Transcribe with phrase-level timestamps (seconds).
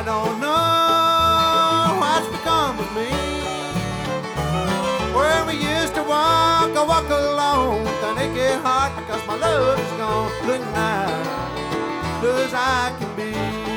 [0.00, 3.12] I don't know what's become of me.
[5.14, 9.78] Where we used to walk, I walk alone with a naked heart because my love
[9.78, 10.32] is gone.
[10.40, 13.69] Blue night, blue as I can be.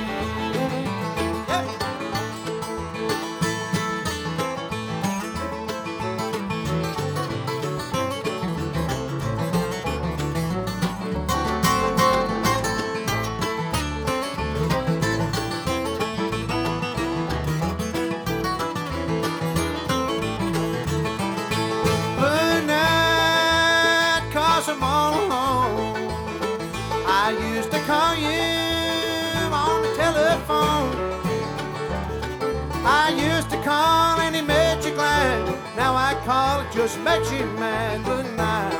[32.85, 35.47] I used to call and it made you glad.
[35.75, 36.97] Now I call it just
[37.31, 38.03] you mad.
[38.03, 38.71] Blue night,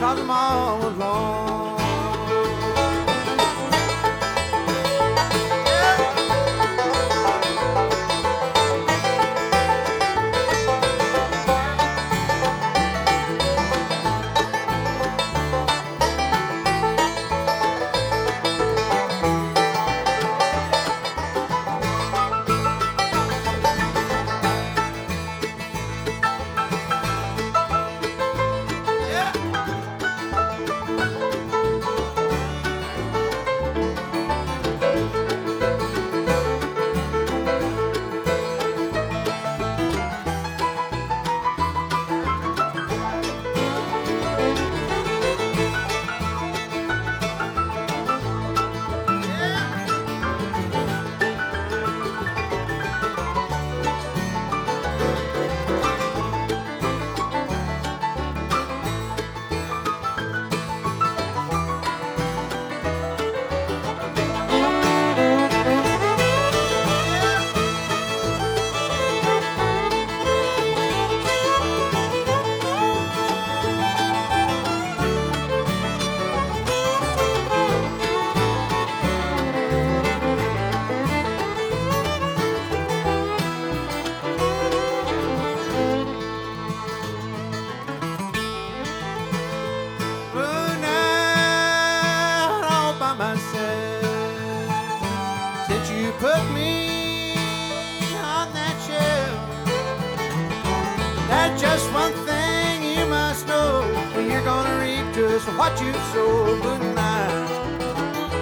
[0.00, 1.77] cause I'm all alone.
[95.68, 97.32] Since you put me
[98.16, 99.38] on that shelf,
[101.28, 103.84] that's just one thing you must know.
[104.16, 106.58] You're gonna reap just what you sow.
[106.62, 107.50] Blue night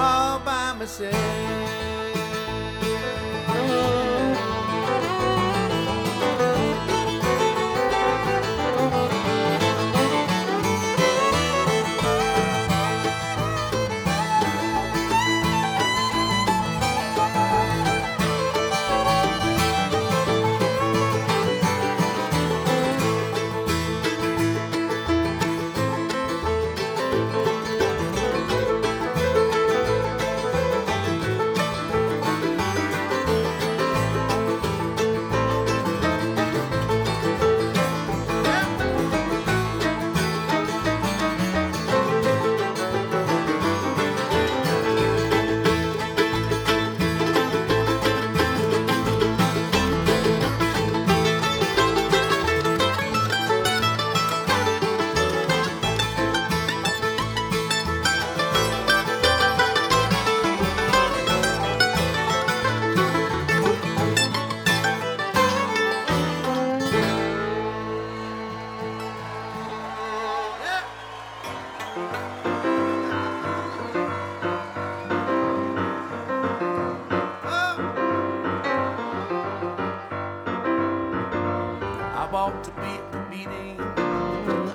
[0.00, 1.93] all by myself.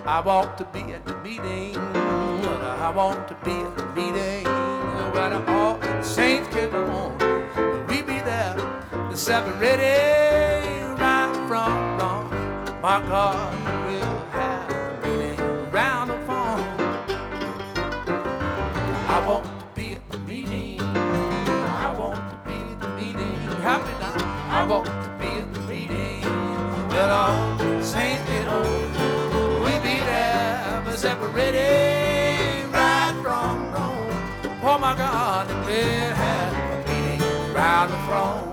[0.10, 1.78] I want to be at the meeting.
[1.78, 4.44] I want to be at the meeting.
[5.14, 7.16] Where the all the saints get on.
[7.88, 8.58] We be there,
[9.14, 12.28] separated right from wrong.
[12.82, 13.54] My God
[13.86, 14.68] will have
[15.04, 16.66] the meeting around the phone.
[19.16, 20.82] I want to be at the meeting.
[20.82, 23.36] I want to be at the meeting.
[23.62, 24.16] Happy now.
[24.50, 26.24] I want to be at the meeting.
[26.90, 28.29] Where all the saints
[31.34, 34.12] Ready, right from wrong.
[34.64, 38.49] Oh my God, the dead has a meeting round the throne.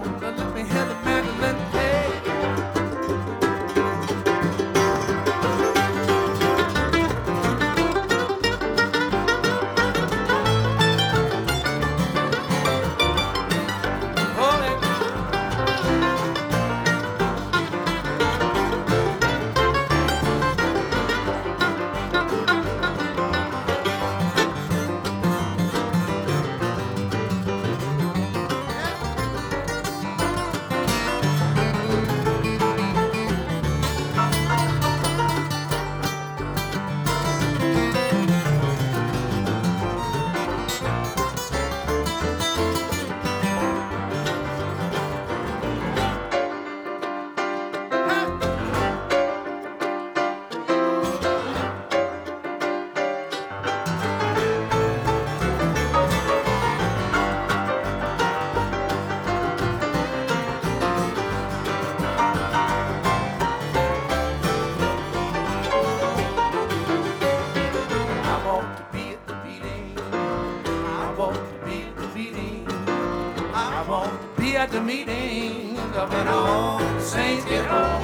[74.67, 75.77] At the meeting.
[75.77, 78.03] When all the saints get home,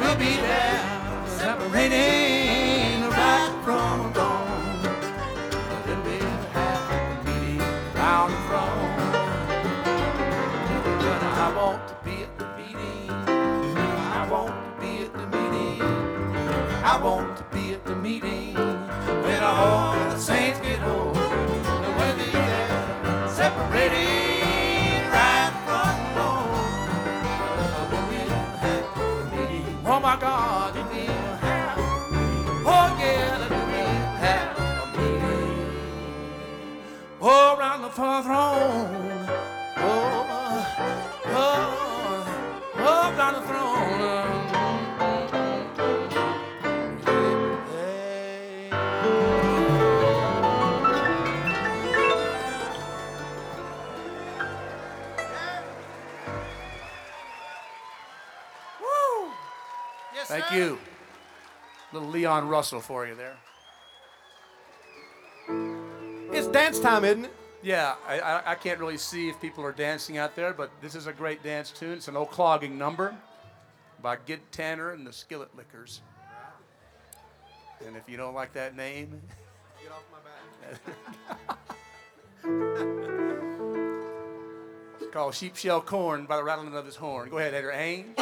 [0.00, 0.80] we'll be there
[1.26, 2.23] separating
[37.96, 39.28] Around the throne.
[39.76, 40.26] Oh,
[41.26, 42.26] oh,
[42.76, 43.12] oh,
[43.46, 43.74] throne.
[60.26, 60.78] Thank you.
[61.92, 63.36] Little Leon Russell for you there.
[66.32, 67.43] It's dance time, isn't it?
[67.64, 71.06] Yeah, I, I, can't really see if people are dancing out there, but this is
[71.06, 71.94] a great dance tune.
[71.94, 73.16] It's an old clogging number
[74.02, 76.02] by Gid Tanner and the Skillet Lickers.
[77.86, 79.18] And if you don't like that name,
[79.82, 80.18] Get off my
[80.68, 81.58] back.
[85.00, 87.30] it's called Sheep Shell Corn by the rattling of his horn.
[87.30, 88.14] Go ahead, Eder Ain.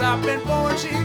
[0.00, 0.76] I've been born.
[0.76, 1.01] Sheep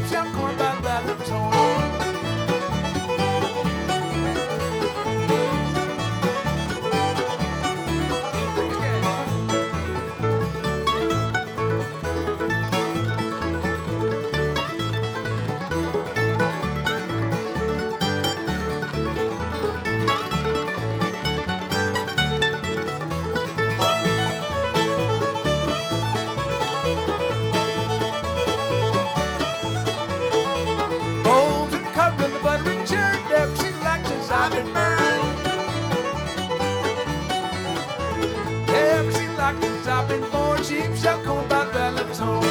[40.06, 40.64] been born.
[40.64, 42.47] Sheep shall come about that lives home.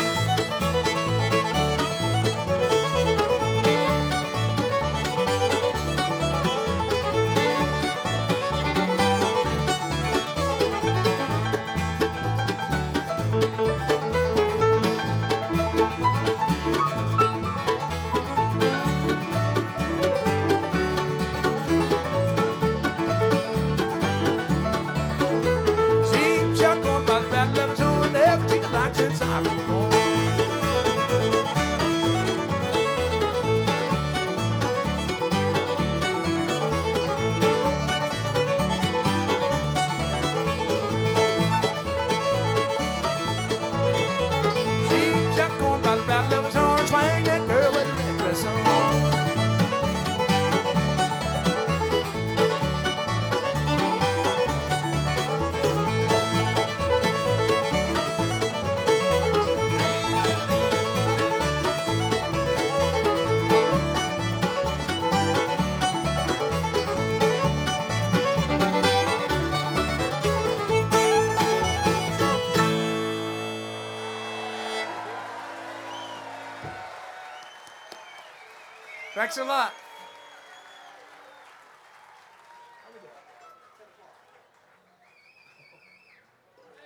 [79.26, 79.74] Thanks a lot.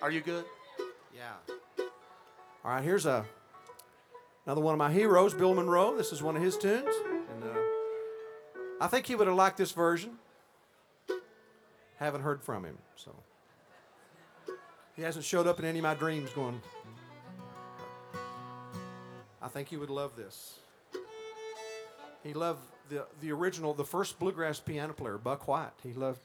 [0.01, 0.47] Are you good?
[1.15, 1.35] Yeah.
[2.65, 3.27] All right, here's a
[4.47, 5.95] another one of my heroes, Bill Monroe.
[5.95, 6.95] This is one of his tunes,
[7.31, 7.59] and uh,
[8.81, 10.13] I think he would have liked this version.
[11.99, 13.15] Haven't heard from him, so
[14.97, 16.31] he hasn't showed up in any of my dreams.
[16.31, 16.63] Going,
[19.43, 20.61] I think he would love this.
[22.23, 25.71] He loved the the original, the first bluegrass piano player, Buck White.
[25.83, 26.21] He loved,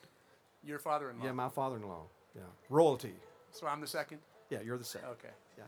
[0.63, 1.25] Your father-in-law.
[1.25, 2.03] yeah, my father-in-law.
[2.35, 3.13] Yeah, royalty.
[3.51, 4.19] So I'm the second.
[4.49, 5.09] Yeah, you're the second.
[5.09, 5.29] Okay.
[5.57, 5.63] Yeah,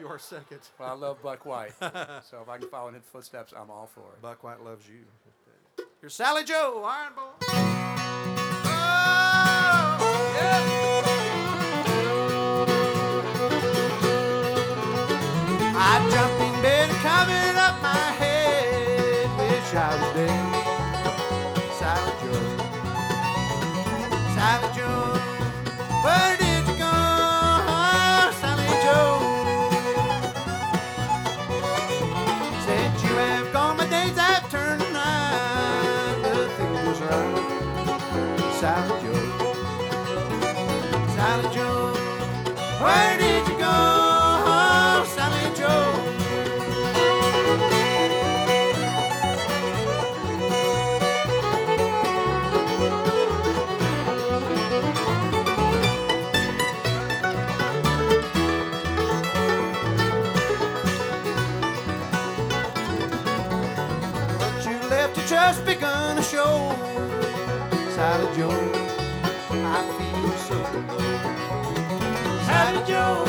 [0.00, 0.60] you're second.
[0.78, 1.72] Well, I love Buck White.
[1.80, 4.22] so if I can follow in his footsteps, I'm all for it.
[4.22, 5.04] Buck White loves you.
[6.00, 7.80] You're Sally Jo, Iron Boy.
[41.34, 41.92] Sally Jo.
[42.80, 45.74] Where did you go, Sally Jo?
[64.38, 66.76] But you left, it just begun to show.
[67.90, 68.73] Sally Jo,
[70.46, 72.40] so low.
[72.46, 73.24] Sally Jo,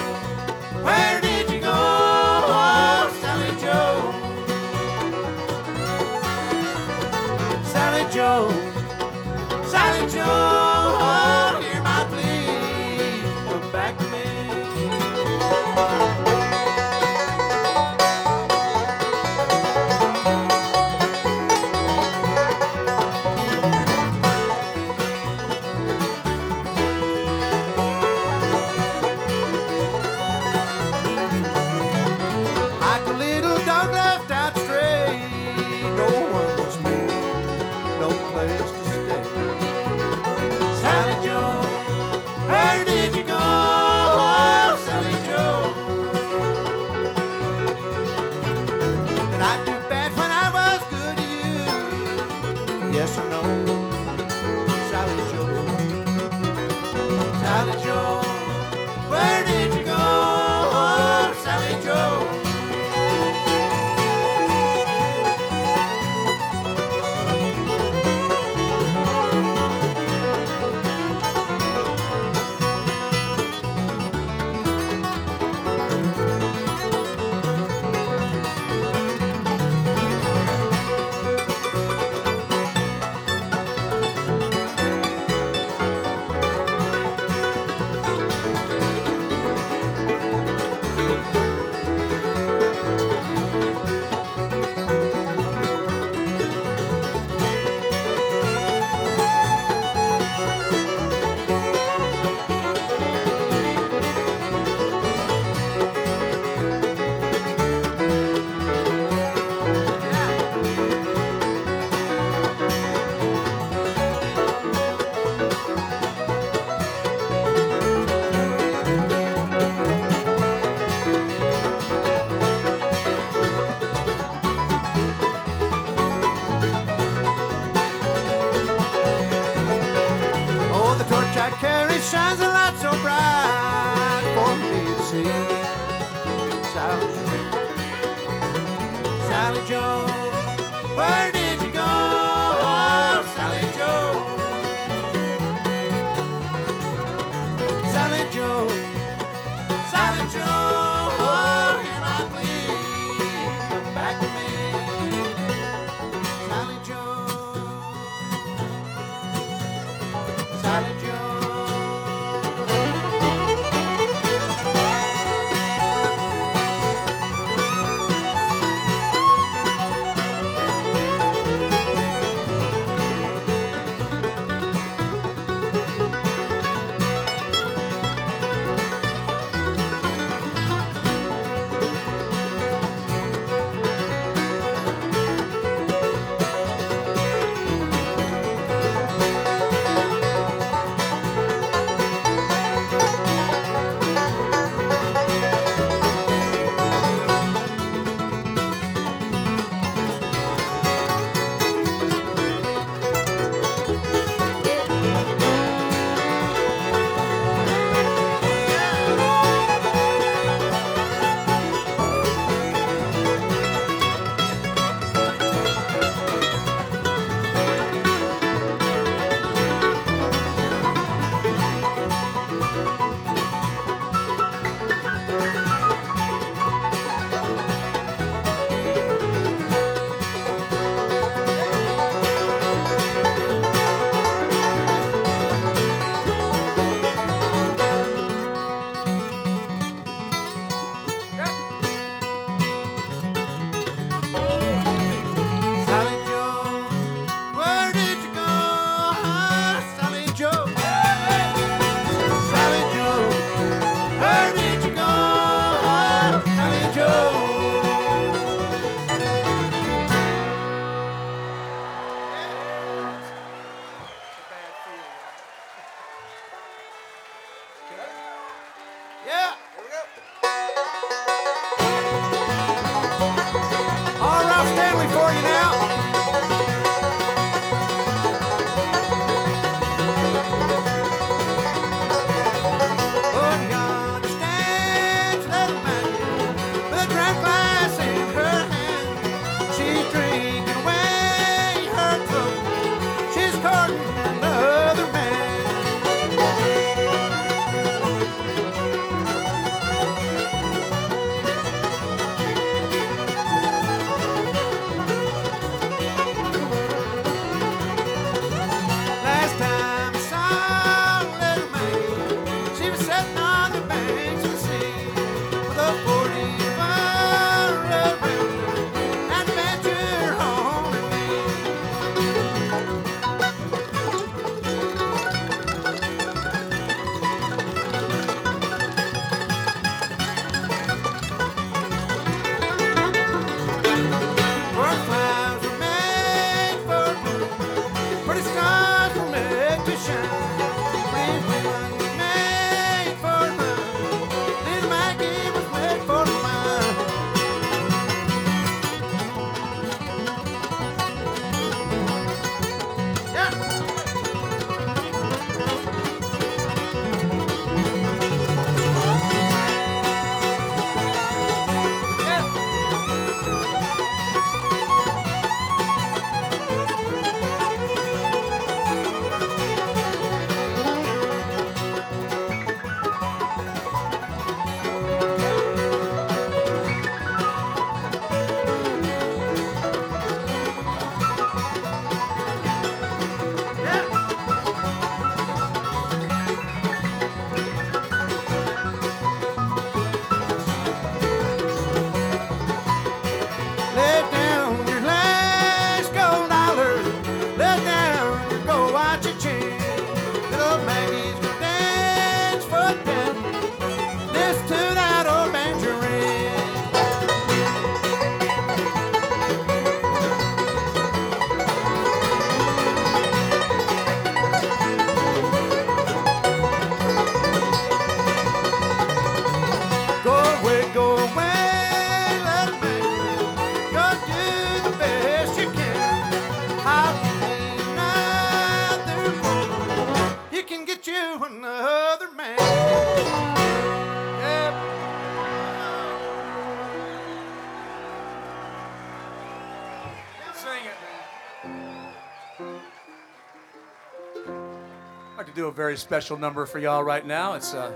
[445.95, 447.53] very special number for y'all right now.
[447.53, 447.89] It's uh,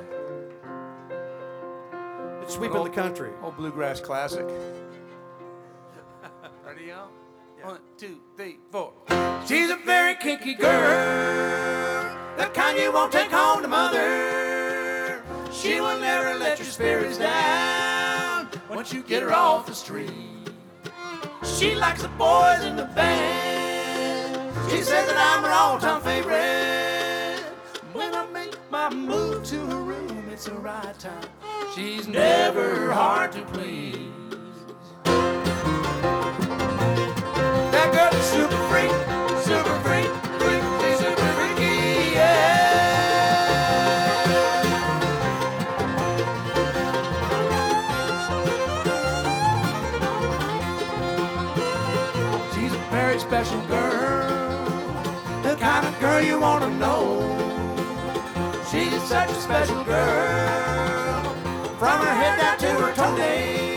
[2.42, 3.32] It's sweeping the country.
[3.44, 4.46] old bluegrass classic.
[6.66, 7.10] Ready, y'all?
[7.62, 8.94] One, two, three, four.
[9.46, 15.22] She's a very kinky girl, the kind you won't take home to mother.
[15.52, 20.14] She will never let your spirits down once you get her off the street.
[21.44, 24.72] She likes the boys in the band.
[24.72, 26.79] She says that I'm her all-time favorite.
[28.90, 31.30] I make move to her room, it's the right time.
[31.76, 34.10] She's never hard to please.
[37.72, 38.90] That girl is super freak,
[39.46, 42.74] super freak, freak, she's super freaky, yeah.
[52.56, 54.64] She's a very special girl,
[55.44, 56.99] the kind of girl you want to know.
[59.10, 61.24] Such a special girl,
[61.80, 63.69] from her head down to her toenails.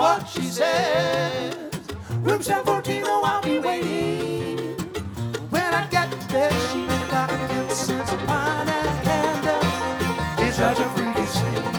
[0.00, 1.54] What she says.
[2.22, 4.74] Room 714, oh, I'll be waiting.
[5.50, 10.46] When I get there, she got good sense of wine and candle.
[10.46, 11.72] It's such a freaky scene.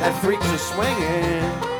[0.00, 1.71] That freak's a swinging.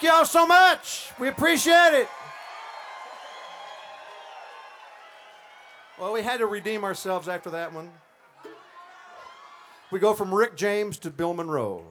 [0.00, 1.12] Thank you all so much.
[1.18, 2.08] We appreciate it.
[5.98, 7.90] Well, we had to redeem ourselves after that one.
[9.90, 11.84] We go from Rick James to Bill Monroe.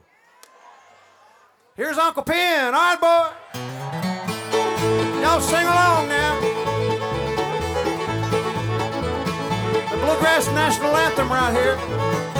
[1.76, 2.74] Here's Uncle Pen.
[2.74, 3.28] All right, boy.
[5.22, 6.40] Y'all sing along now.
[9.88, 12.39] The Bluegrass National Anthem right here.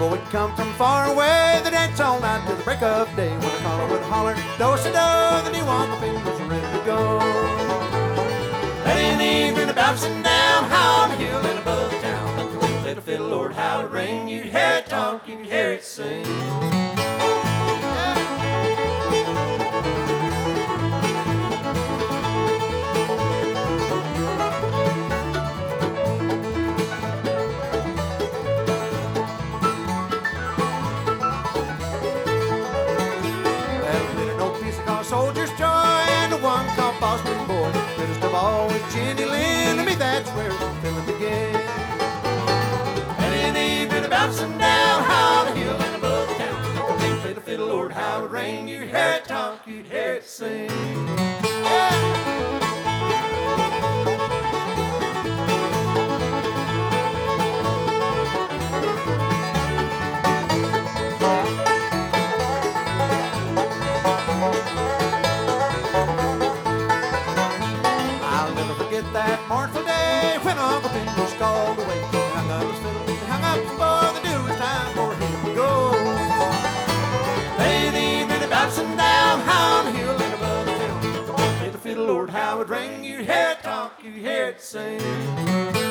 [0.00, 1.60] People would come from far away.
[1.62, 3.28] They dance all night till the break of day.
[3.28, 6.78] When the caller would holler, do si do, the new on the fingers are ready
[6.78, 7.18] to go.
[8.86, 12.82] Late in the evening, the bouncing down high on the hill and above town.
[12.82, 14.26] Like the fiddle, Lord, how it rang.
[14.26, 16.24] You'd hear it talk, you'd hear it sing.
[82.10, 83.04] Lord, how it rang.
[83.04, 85.89] You hear it talk, you hear it sing.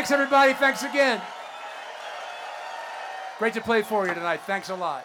[0.00, 0.54] Thanks, everybody.
[0.54, 1.20] Thanks again.
[3.38, 4.40] Great to play for you tonight.
[4.46, 5.04] Thanks a lot.